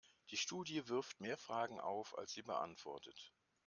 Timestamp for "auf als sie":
1.79-2.41